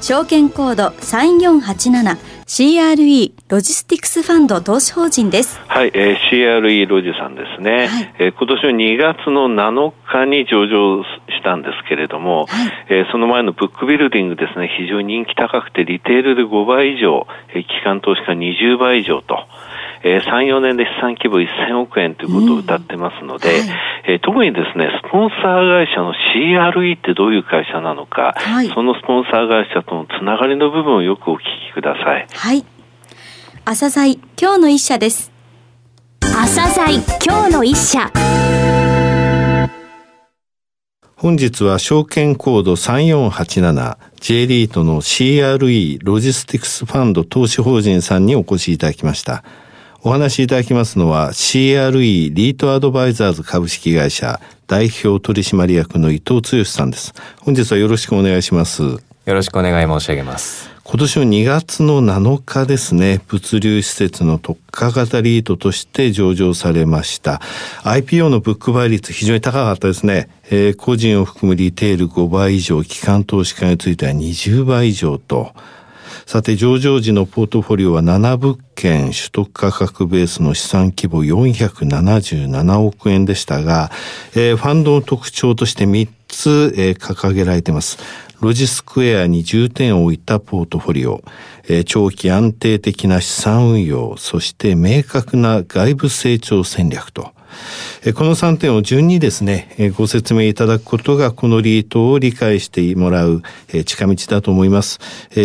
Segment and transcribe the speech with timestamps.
[0.00, 2.16] 証券コード3487
[2.46, 5.60] CRE ロジスティクスファンド投資法人です。
[5.66, 7.88] はい、えー、CRE ロジさんですね。
[7.88, 19.46] はい、えー、今年の2月の7日に上場したんですけれども、はい、えー、その前のブックビルディングですね、非常に人気高くて、リテールで5倍以上、えー、機関投資家20倍以上と、
[20.02, 31.38] えー、3、4年で資産規模1000億円ということを歌ってますので、うんはい、えー、特にですね、スポンサー会社の CRE ってどういう会社なのか、はい、そのスポンサー会社とのつながりの部分をよくお聞
[31.70, 32.26] きください。
[32.32, 32.64] はい。
[33.64, 35.30] 朝鮮今日の一社です。
[36.20, 38.10] 朝鮮今日の一社。
[41.16, 49.42] 本日は証券コード 3487J リートの CRE ロジスティクスファンド投資法人さんにお越しいただきました。
[50.00, 51.90] お話しいただきますのは CRE
[52.32, 57.12] リートアドバイザーズ株式会社代表取締役の伊藤剛さんです。
[57.40, 58.82] 本日はよろしくお願いします。
[58.82, 60.70] よろしくお願い申し上げます。
[60.84, 67.42] 今年の2月の7日ですね、物流施設の特化型リートとして上場されました。
[67.82, 70.30] IPO のブックバイ率非常に高かったですね。
[70.48, 75.52] えー、個人を含むリテール5倍以上、機関投資家については20倍以上と、
[76.28, 83.90] さて、上場時のポートフォリオは7物件、取得価格ベースの資産規模477億円でしたが、
[84.34, 87.96] えー、ファンドの特徴として3つ、えー、掲げられています。
[88.42, 91.22] ロジスクエアに重点を置いたポートフォリオ、
[91.66, 97.32] えー、長期安定的な資産運用、そして明確な外部成長戦略と、
[98.14, 103.42] この3点を順にですね、ご説明いただくことがこのリートを理解してもらう
[103.84, 104.98] 近道だと思います。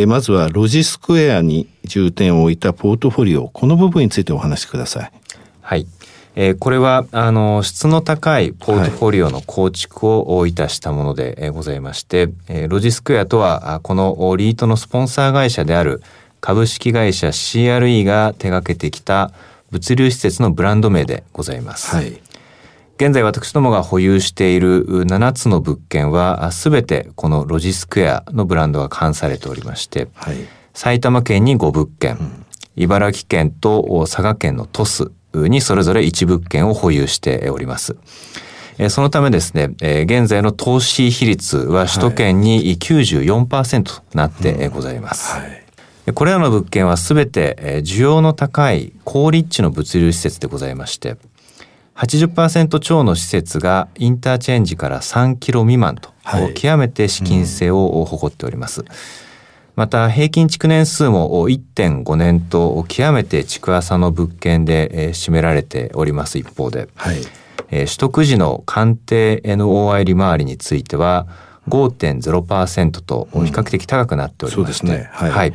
[0.08, 5.12] まずはロジスクエアに重点を置いたポートフォリオ、この部分についてお話しください。
[5.62, 5.88] はい。
[6.36, 16.02] えー、これはあの質の高いポートフォリオの構築をいたしたものでございまして、はい、ロジスクエアとはこのリートのスポンサー会社である
[16.42, 19.32] 株式会社 CRE が手掛けてきた
[19.74, 21.96] 物流施設のブランド名でございます。
[21.96, 22.22] はい、
[22.98, 30.36] 現在私どもが保有している7つの物件は全てこのロジスクエアのブランドが冠されておりまして、はい、
[30.76, 32.46] 埼玉県に5物件、うん、
[32.76, 37.96] 茨城県と佐賀県の鳥栖にそれぞれ1物件を保有しております。
[38.90, 45.34] そのためですね、現在の投資比率は首都圏に94%となってございます。
[45.34, 45.63] はいはい
[46.12, 51.16] これらの物件はすべて需要の高い高立地の物流施設でございまして、
[51.96, 58.82] 80%超の施設がインターチェンジから3キロ未満と、はい、極めて資金性を誇っております。
[58.82, 58.88] うん、
[59.76, 67.22] また平均築年数も1.5年と極めて築浅の物件で占められております一方で、はい、
[67.70, 71.28] 取得時の鑑定 NOI 利回りについては
[71.70, 75.10] 5.0%と比較的高くなっておりまして、うん、そうですね。
[75.14, 75.54] はい、はい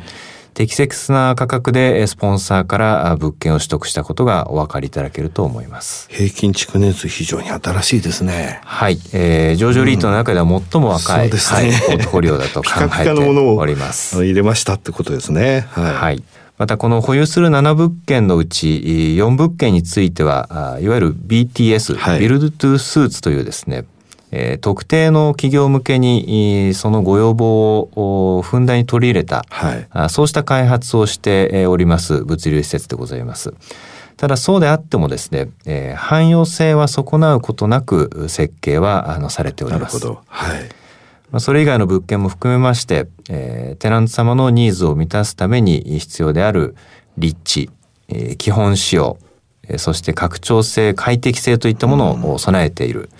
[0.58, 6.08] 適切な価格でスポンサーから物件を取得したことがお分かりいただけると思います。
[6.10, 8.58] 平均築年数非常に新しいですね。
[8.64, 8.98] はい。
[9.12, 12.70] えー、上場リートの中では最も若い、うん、はい、ポートフォリオだと考
[13.00, 14.24] えております。
[14.24, 15.60] 入れましたってことですね。
[15.70, 15.94] はい。
[15.94, 16.24] はい
[16.58, 23.84] またこの保有する7物件のうち4物件についてはいわゆる BTS、はい、ビルドトゥースーツというですね
[24.30, 33.54] えー、特定の企業向けにそのご要望をふんだんに取り入れた、はい、あそうした開発をしております物流施設でございます。
[34.18, 40.04] ただそうであってもですね、えー、汎用性は損なうことなく設計はあのされております。
[40.04, 40.18] はい。
[41.30, 46.74] まあ、それ以外の物件も含めまして、えー、テナント様のニーズを満たすために必要である
[47.16, 47.70] 立地、
[48.08, 49.18] えー、基本仕様、
[49.76, 53.10] そして拡張性、快適性といったものを備えている。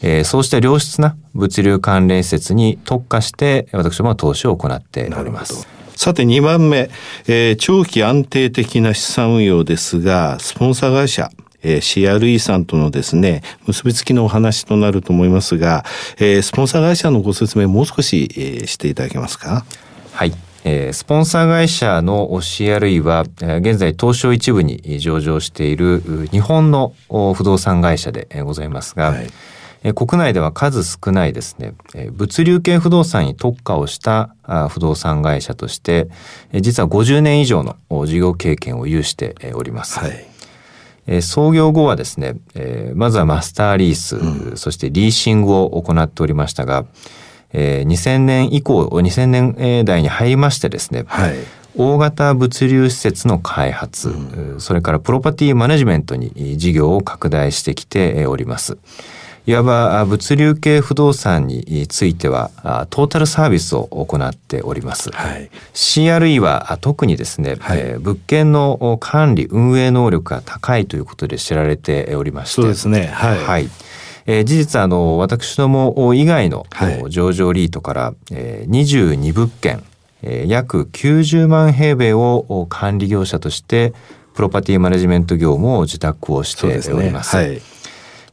[0.00, 5.68] えー、そうした良質な物流関連施設に特化して私どもは投資を行っております。
[5.96, 6.88] さて2番目、
[7.26, 15.84] えー、長期安定的な資産運用ですが、スポンサー会社、えー、CRE さんとのですね、結びつきのお話となると思いますが、
[16.18, 19.64] えー、スポンサー会社のご説明もう少し、えー、していただけますか？
[20.12, 20.32] はい。
[20.70, 29.30] えー、スポンサー会社の CRE は、えー、現在東証一部に上場している日本の不動産会社でございますが、はい。
[29.84, 36.08] え国内では数少ないですね、え物流系不動産に特化をしたあ不動産会社として、
[36.52, 40.00] え実は50年以上の事業経験を有しております。
[40.00, 40.26] はい。
[41.06, 46.84] え創業後はですね、えまずはマスターリース、うん、そしてリーシングを行っておりましたが、
[47.52, 51.34] え2000年以降、2000年代に入りましてですね、はい、
[51.76, 58.78] 大型物流施設の開発、うん、それからプロパティマネジメントに事業を拡大してきております。
[59.46, 62.50] いわば物流系不動産については
[62.90, 65.10] トータルサービスを行っております。
[65.10, 72.60] はい、CRE は特にですね、はい、物件の管理運営能力が高いということで知られておりまして。
[72.60, 73.06] そうですね。
[73.06, 73.38] はい。
[73.38, 73.70] はい
[74.30, 76.66] えー、事実あの私ども以外の
[77.08, 79.82] 上場リートから、えー、22物件、
[80.22, 83.94] えー、約90万平米を管理業者として
[84.34, 87.30] プロパティマネジメント業務を受託をしております。
[87.30, 87.62] すねはい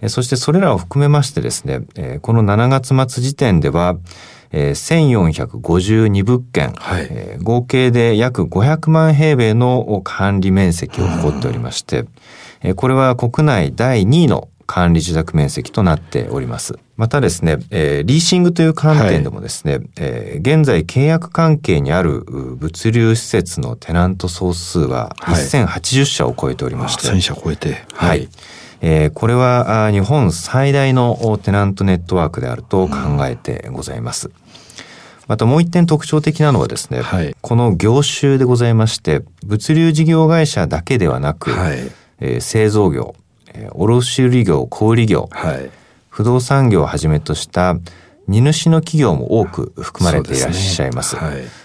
[0.10, 3.96] そしてそれらを含めましてですね、この7月末時点では、
[4.52, 7.10] 1452物件、はい、
[7.42, 12.06] 合計で約500万平米の管理面積を誇っておりまして、
[12.76, 16.78] これは国内第2位の管理受託面積となっております。
[16.98, 27.08] またですね、えー、リーシングという観点でもですね、はい、えー、現在契約関係にある物流施設のテナント総数は1080社を超えておりまして。
[27.08, 27.86] 1000社超えて。
[27.94, 28.30] はい、はい
[28.82, 32.96] えー、これは日本最大のテナントネットワークであると考
[33.26, 34.30] えてございます。
[35.28, 43.25] またもう一点特徴的なのはですね、はい、この業種でございまして、物流事業会社だけではなく、はい、えー、製造業、えー、
[43.74, 45.70] 卸売業、小売業、はい、
[46.10, 47.78] 不動産業をはじめとした
[48.28, 51.12] 荷主の企業も多く含まれていらっしゃいます。
[51.12, 51.22] すね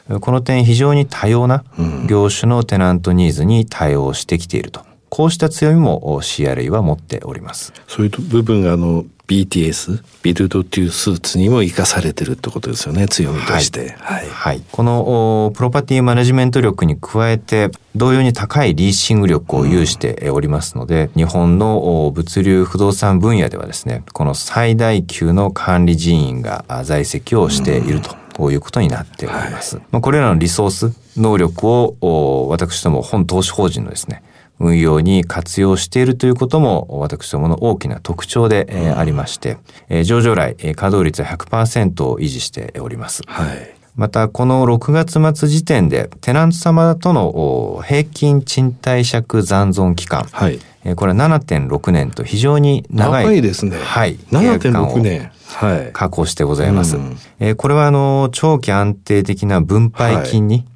[0.09, 1.65] はい、この点非常に多様な
[2.07, 7.73] 業種のテナントニーズに対応してきているとこうした強みも CRE は持っております。
[7.87, 29.77] そういう部分があの BTS ビルドトゥースーツにも生かされてるってことですよね強みとして、はい、はい、はい、このプロパティマネジメント力に加えて同様に高いリーシング力を有しておりますので、うん、日本の物流不動産分野ではですねこの最大級の管理人員が在籍をしていると、こういうことになっております。
[29.77, 34.23] はい、まあ、これらのリソース、能力を私ども本投資法人のですね、
[34.61, 39.57] 運用に活用しているということも私どもの大きな特徴で、えありまして、
[39.89, 43.23] え上場来、稼働率は100%を維持しております。
[43.27, 43.75] はい。
[43.97, 50.59] また、この6月末時点で、テナント様との平均賃貸借残存期間、はい、
[50.97, 53.25] これは7.6年と非常に長い。
[53.25, 53.77] 長いですね。
[53.79, 54.17] はい。
[54.31, 55.31] 7.6年。
[55.47, 55.91] はい。
[55.93, 56.97] 確保してございます。
[56.97, 60.67] うん、えこれは、あの、長期安定的な分配金に、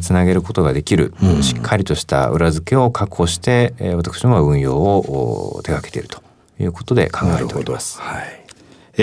[0.00, 6.22] つなげることができる、うん、しっかりとした裏付けを確保して、えー、私どもは運用を手掛けていると
[6.58, 8.00] いうことで考えております。
[8.00, 8.40] はい。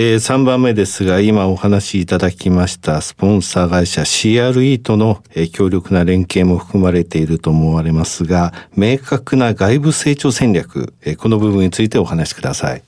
[0.00, 12.82] ー、3番目ですが、今お話しいただきましたスポンサー会社 CRE との、えー、強力な連携も含まれていると思われますが、明確な外部成長戦略、えー、この部分についてお話しください。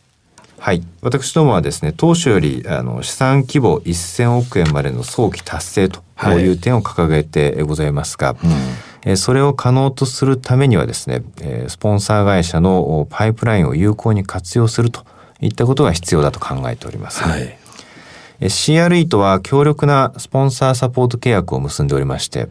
[0.61, 0.83] はい。
[1.01, 8.37] 私どもはですね、当初よりあの資産規模1000億円までの早期達成とこういう点を掲げてございますが、は
[9.07, 11.23] いうん、それを可能とするためにはですね、
[11.69, 15.07] スポンサー会社のパイプラインを有効に活用すると
[15.41, 17.23] いったことが必要だと考えております。
[17.23, 17.57] はい、
[18.43, 22.49] CRE とは強力なスポンサーサポート契約を結んでおりまして、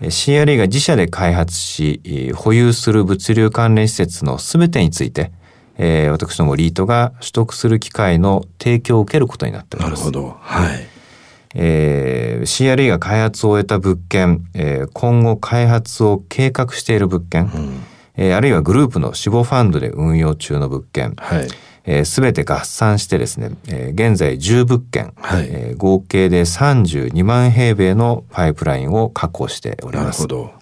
[0.00, 5.32] CRE が自社で開発し、保有する物流関連施設のすべてについて、
[5.78, 10.00] えー、私どもリートが取得する機会の提供を受けることになっております。
[10.06, 10.36] なるほど。
[10.40, 10.96] はい。
[11.54, 17.82] えー、CRE が開発を終えた物件、えー、今後開発を計画している物件、うん、
[18.16, 21.48] えー、あるいはグループの死亡ファンドで運用中の物件、はい、
[21.86, 30.26] えー、全て合算してですね、えー、現在10物件、はい、えー、合計で32万平米のパイプラインを確保しております。
[30.26, 30.55] なるほど。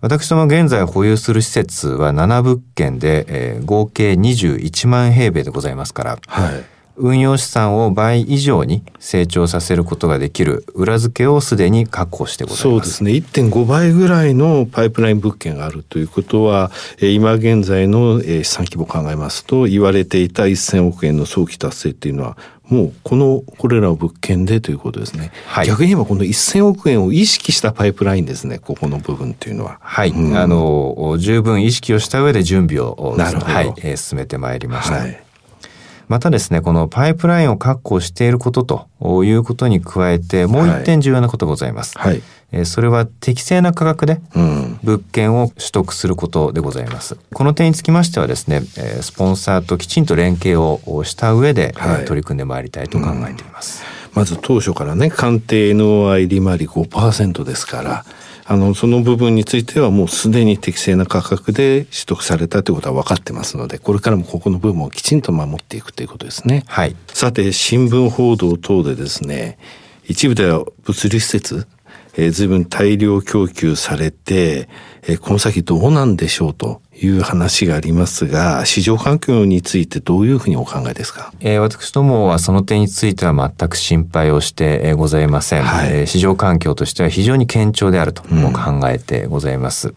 [0.00, 6.64] 私ども現在保有する施設は7物件で、えー、合計21万平米でございますから、はい、
[6.98, 12.62] 運用資産を倍以上に成長させることができる裏付けをすでに確保してございます。
[12.62, 13.12] そうですね。
[13.12, 22.36] 1.5倍ぐらいのパイプライン物件があるということは、今現在の資産規模を考えますと、言われていた1000億円の早期達成っていうのは、
[22.68, 28.58] もうこのこれらの物件でということですね、はい、逆に言えばこの1000億円を意識したパイプラインですね。
[28.58, 29.78] ここの部分っていうのは。
[29.80, 35.27] はい、うん、あの十分意識をした上で準備をなるほど、はい、えー、進めてまいりました、はい
[36.08, 38.64] またですね、このパイプラインを確保していること
[39.00, 41.98] ということに加えて、もう一点重要なことがございます。
[41.98, 44.20] はい、えそれは適正な価格で
[44.82, 47.16] 物件を取得することでございます。
[47.34, 48.62] この点につきましてはですね、
[49.02, 51.74] スポンサーときちんと連携をした上で
[52.06, 53.82] 取り組んでまいりたいと考えています。
[54.14, 58.04] まず当初からね、鑑定 NOI 利回り5%ですから、
[58.50, 66.64] あの、その部分についてはもうすでに適正な価格で取得されたということは分かってますので、これからもここの部分をきちんと守っていくということですね。
[66.66, 66.96] はい。
[67.08, 69.58] さて、新聞報道等でですね、
[70.06, 71.66] 一部では物流施設、
[72.16, 74.70] えー、随分大量供給されて、
[75.02, 89.88] えー、この先どうなんでしょうという話がありますが、市場環境についてどういうふうにお考えですか、えー、私どもはその点については全く心配をしてございません、はい、えー、市場環境としては非常に堅調であると考えてございます。
[89.88, 89.94] うん、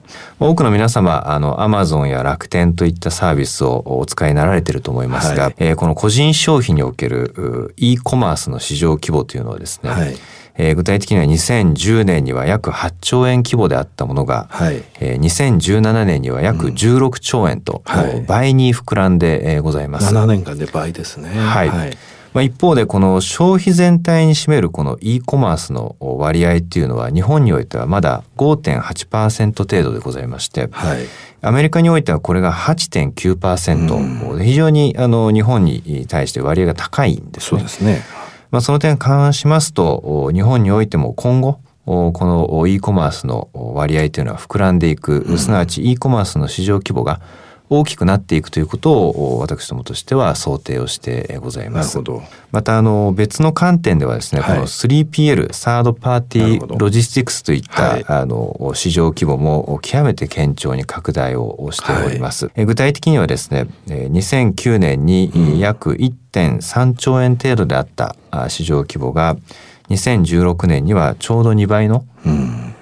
[0.50, 10.16] 多くの皆様、あの、アマゾンや楽天といったサービスをお使いになられていると思いますが、はい、えー、この個人消費における e コマースの市場規模というのはですね、はい
[10.64, 20.14] えー、具体的には2010年には約8兆円規模であったものが、はい、えー、2017年には約16兆円と、うんはい、倍に膨らんで、えー、ございます。
[20.14, 21.30] 7年間で倍ですね。
[21.30, 21.98] はい、はい
[22.34, 31.06] まあ、一方でこの消費全体に占めるこの e コマースの割合っていうのは日本においてはまだ5.8%程度でございまして、はい、
[31.42, 37.50] アメリカにおいてはこれが8.9%、うん、非常にあの日本に対して割合が高いんですね。
[37.50, 38.21] そうですね。
[38.52, 47.22] まあ、その点勘案しますと、日本においても今後、この e コマースの割合というのは膨らんでいく、すなわち e コマースの市場規模が
[47.74, 51.98] 大きくなっていくということを私どもとしては想定をしてございます。
[52.52, 62.48] またあの別の観点ではですね、はい、この 3PL サードパーティーロジスティクスといった、はい、あの市場規模も極めて堅調に拡大をしております。
[62.48, 68.18] はい、具体的にはですね、2009年に約1.3兆円程度であった
[68.50, 69.38] 市場規模が
[69.90, 72.04] 2016年にはちょうど2倍の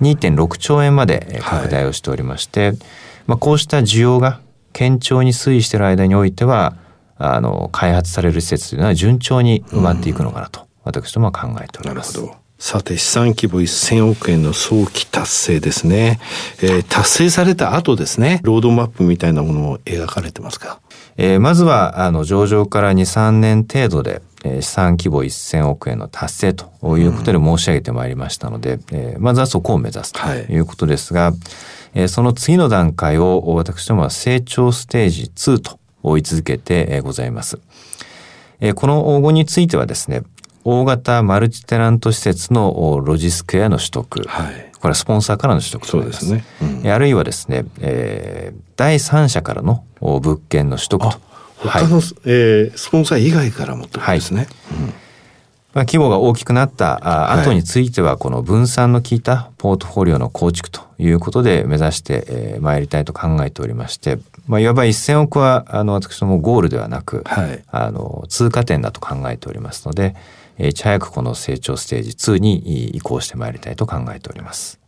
[0.02, 2.74] 2.6兆円まで拡大をしておりまして、
[3.28, 4.40] まあ、こうした需要が
[4.74, 6.76] 堅調に推移している間においては
[7.18, 12.20] あの開発される施設というのは順調に埋まっていくのかなと、私どもは考えております。
[12.58, 16.20] さて、資産規模1000億円の早期達成ですね。
[16.62, 20.82] えー、達成された後ですね、ロードマップみたいなものも描かれてますか？
[21.16, 30.60] えー、まずは、あの、上場から2、3年程度で、えー、資産規模1000億円の達成ということで申し上げてまいりましたので、うん、えー、まずはそこを目指すとい。
[30.60, 31.34] うことですが、はい
[31.94, 37.60] えー、その次の段階を私どもは成長ステージ2と位置づけてございます。
[38.60, 40.24] えー、この黄金についてはですね、
[40.64, 46.34] 大型マルチテナント施設のロジスクエアの取得、はい、これはスポンサーからの取得となります。
[46.34, 46.44] ね、
[46.84, 51.20] うん、あるいはですね、えー、第三者からの物件の取得と。
[51.58, 54.42] 他の、はい、えー、スポンサー以外からもということですね。
[54.42, 54.48] はい
[54.84, 54.94] うん
[55.74, 70.16] まあ、規模が大きくなった後については、この分散の効いたポートフォリオの構築ということで目指してまいりたいと考えておりまして、まあ、いわば1000億は、あの、私どもゴールではなく、はい、あの、通過点だと考えておりますので、
[70.58, 74.79] いち早くこの成長ステージ2に移行してまいりたいと考えております。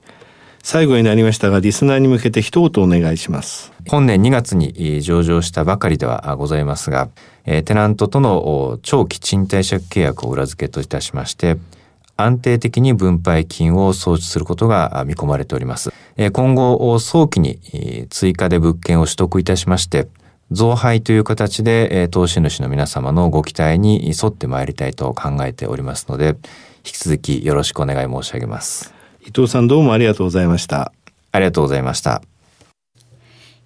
[0.63, 3.73] 最後になりましたが、リスナーに向けて一言お願いします。
[3.89, 7.09] 本年2月に上場したばかりではございますが、
[7.45, 11.57] テナントとの長期賃貸借契約を裏付けといたしまして、
[12.15, 15.91] 安定的に分配金を創出することが見込まれております。
[16.33, 20.07] 今後、早期に追加で物件を取得いたしまして、
[20.51, 26.35] 増配という形で投資主の皆様のご期待に沿ってまいりたいと考えておりますので、
[26.85, 29.00] 引き続きよろしくお願い申し上げます。
[29.31, 30.91] 伊藤さんどうもありがとうございました。
[31.31, 32.21] ありがとうございました。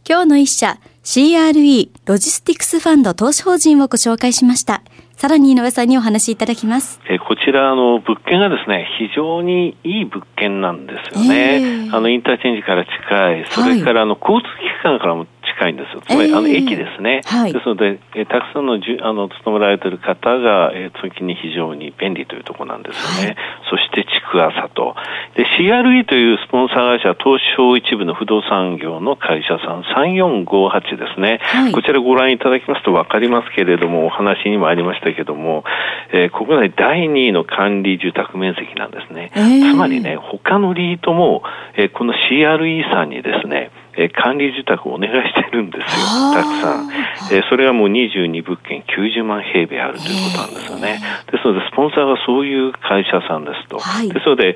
[0.08, 4.84] 今日の一社 CRE ロジスティクスファンド投資法人をご紹介しました。
[5.18, 7.00] さらに井上さんにお話しいただきます。
[7.10, 11.56] えこちらあの物件がですね非常にいい物件なんですよね。
[11.56, 16.02] えー、あのインターチェンジから近い、それからあの交通機関からも近いんですよ。
[16.02, 17.22] つまり、あの駅ですね。
[17.26, 23.28] はい、ですので、えたくさんのじゅあの勤められている方が、えー、通勤に非常に便利というところなんですよね。
[23.28, 23.38] はい、
[23.70, 24.96] そして築浅と。
[25.36, 31.40] で、CRE というスポンサー会社、東証一部の不動産業の会社さん、3458ですね。
[31.42, 35.64] はい、こちらご覧いただきますと分かりますけれども、お話にもありましたけども、
[36.12, 39.32] えー、国内第2位の管理住宅面積なんですね。
[39.36, 41.44] えー、つまりね、他のリートも、
[41.76, 46.90] えー、この CRE さんにですね、えー、管理受託をお願いしてるんですよ、たくさん。
[47.32, 51.02] えー、それがもう22物件90万平米あるということなんですよね。
[51.32, 53.80] ですので、スポンサーがそういう会社さんですと。
[53.80, 54.56] はい、ですので、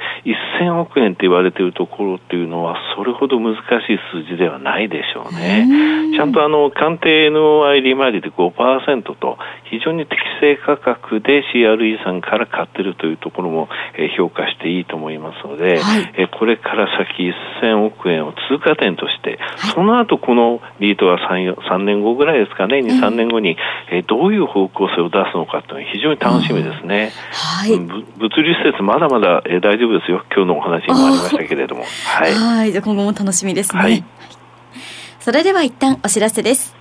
[0.59, 5.67] 1000億円って言われているところっていうのは、それほど難しい数字ではないでしょうね。
[6.15, 9.37] ちゃんとあの、鑑定の i 利回りで5%と、
[9.69, 23.57] 非常に適正価格で CRE さんから買ってるというところも、えー、評価していいと思いますので、はい、えー、これから先1000億円を通過点として、はい、その後このリートは 3, 3年後ぐらいですかね、2、3年後に、
[23.91, 27.11] えー、どういう方向性を出すのかというのは非常に楽しみですね。
[27.31, 28.03] はい、物
[28.41, 30.23] 流施設まだまだ、えー、大丈夫ですよ。
[30.33, 31.83] 今日のお話にもありましたけれども。
[31.83, 32.33] はい。
[32.33, 32.71] はい。
[32.71, 33.81] じゃ今後も楽しみですね。
[33.81, 34.03] はい。
[35.19, 36.79] それでは一旦お知らせです。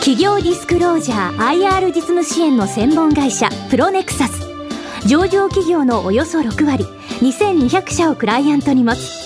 [0.00, 4.40] 企業ディスクロージャー IR 実務支援の専門会社プロネクサス
[5.08, 6.84] 上場企業のおよそ6割
[7.20, 9.25] 2200社をクライアントに持つ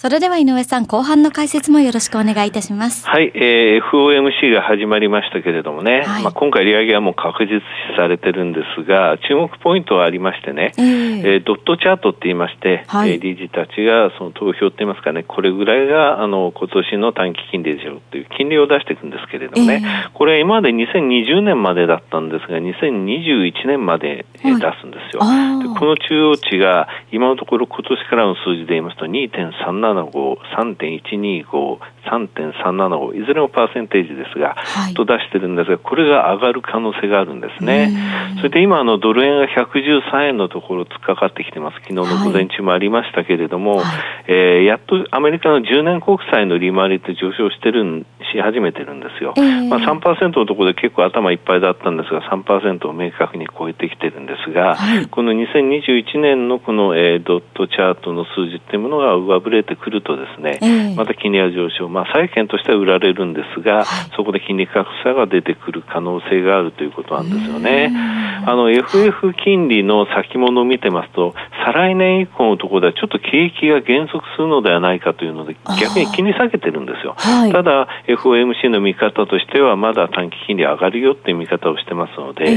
[0.00, 3.06] それでは井上さん、後半の解説もよろしくお願いいたします。
[3.06, 7.62] はい、えー、FOMC が始まりましたけれどもね、はい、まあ、今回利上げはもう確実視
[7.98, 24.48] されてるんですが、注目ポイントはありましてね、えー、えー、ドットチャートって言いまして、はい、えー、理事たちがその投票って言いますかね、これぐらいがあの今年の短期金利でしょうっていう金利を出していくんですけれどもね、えー、これ今まで2020年までだったんですが、2021年まで出
[24.80, 25.20] すんですよ。
[25.20, 37.92] はい、でこの中央値が今のところ今年からの数字で言いますと2.37 3.75、3.125、3.375、いずれもパーセンテージですが、はい、と出してるんですが、これが上がる可能性があるんですね。
[38.36, 41.76] それで今、あの、ドル円が113円のところ突っかかってきてます。
[41.80, 43.84] 昨日の午前中もありましたけれども、はい、
[44.28, 49.34] えー、やっとアメリカの10年国債の利回りって上昇してるん、し始めてるんですよ。
[49.36, 67.92] えー、まあ3%のところで結構頭いっぱいだったんですが、3%を明確に超えてきてるんですが、はい、この2021年のこの、えー、ドットチャートの数字っていうものが上振れてくるとですね、えー、また金利は上昇、まあ、債券としては売られるんですが、はい、そこで金利格差が出てくる可能性があるということなんですよね。
[68.46, 71.34] あの FF 金利の先物を見てますと、
[71.64, 77.14] 再来年以降のところではちょっと景気が減速するのではないかというので、逆に金利下げてるんですよ。
[77.18, 82.50] はい、ただ、FOMC の見方としては、まだ短期金利上がるよっていう見方をしてますので、え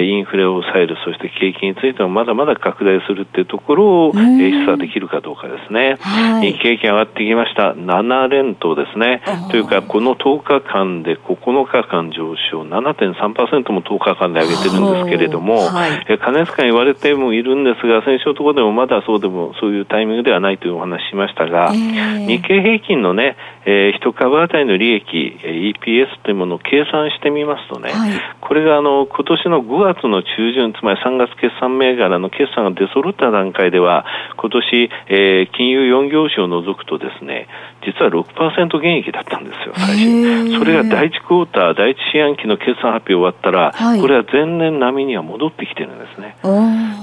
[0.00, 5.96] ー、インフレを抑える、そして景気についてもまだまだ拡大するっていうところを、えー、示唆できるかどうかですね。
[6.00, 7.72] はい、日経平均上がってきました。
[7.72, 9.22] 7連投ですね。
[9.50, 25.04] というか、この10日間で9日間上昇、7.3%も10日間で上げてるんですけれども、はい、え金塚言われてもいるんですが、先週のところでもまだそうでも、そういうタイミングではないというお話しましたが、えー、日経平均のね、えー、1株当たりの利益、
[25.42, 34.04] EPS というものを計算してみますとね、はい、これがあの今年の5月の中旬、つまり3月決算銘柄の決算が出揃った段階では、
[34.36, 37.46] 今年、えー、金融4業種を除くとですね、
[37.84, 40.58] 実は6%減益だったんですよ、最初。
[40.58, 46.36] それが第1クォーター、第1四半期の決算発表終わったら、はい、これは前年並みには戻ってきてるんですね。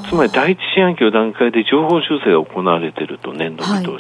[0.10, 4.00] つまり第1四半期の段階で情報修正が行われていると、年度見通し、はい、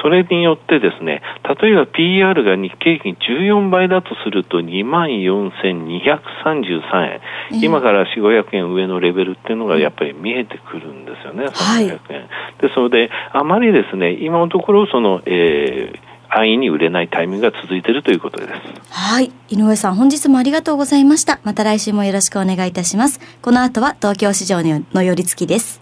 [0.00, 1.20] それによってですね、
[1.60, 7.20] 例えば PR が日経平均14倍だとすると2万4233
[7.52, 12.20] 円、今から4、500円上のレベルっていうのがやっぱり見えてくるんですよね、300円。
[12.20, 12.24] はい、
[12.60, 18.50] ですので、あまりですね、今のところその、えー安易に売れないタイミングが続いているということです。
[18.90, 19.30] はい。
[19.48, 21.38] 井上さん、本日もありがとうございました。
[21.44, 23.20] また来週もよろしくお願いいたします。
[23.40, 25.80] この後は東京市場の寄り付きです。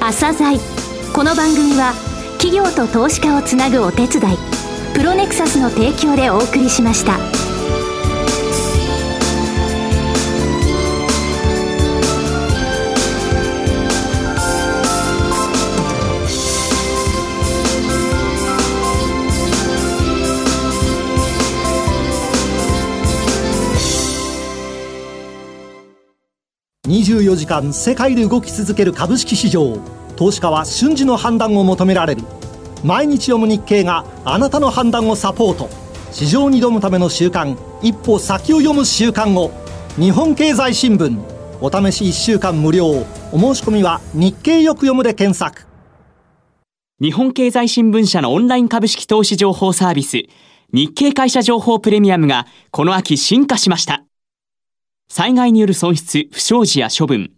[0.00, 0.58] 朝鮮
[1.14, 1.92] この番組は
[2.38, 4.36] 企業と投資家をつなぐお手伝い、
[4.94, 7.45] プロネクサスの提供でお送りしました。
[27.06, 28.92] 24時間世界で動き続ける。
[28.92, 29.78] 株式市場
[30.16, 32.22] 投資家は瞬時の判断を求められる
[32.82, 35.68] 毎日読む日経があなたの判断をサポート。
[36.10, 39.50] 市場に挑むための習慣一歩先を読む習慣を
[39.96, 41.18] 日本経済新聞
[41.60, 43.04] お試し1週間無料。
[43.32, 45.66] お申し込みは日経よく読むで検索。
[47.00, 50.22] 日本経済新聞社のオンライン株式投資情報サービス
[50.72, 54.02] 日経会社情報プレミアムがこの秋進化しました。
[55.08, 57.30] 災害による損失、不祥事や処分、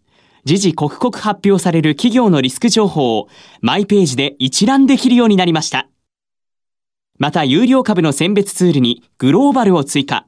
[0.45, 3.29] 時時刻々発表される企業のリスク情報を
[3.61, 5.89] マイページで一覧できるようになりました。
[7.19, 10.27] また有料株の選別ツールにグローバルを追加。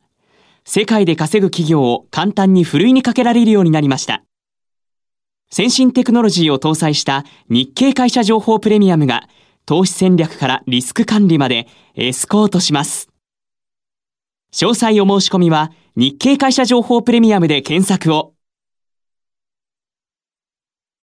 [0.64, 4.22] 世界で稼ぐ企業を簡単にふるいにかけられるようになりました。
[5.50, 9.28] 先進テクノロジーを搭載した日経会社情報プレミアムが
[9.66, 13.09] 投資戦略からリスク管理までエスコートします。
[14.52, 18.34] 詳細お申し込みは日経会社情報プレミアムで検索を。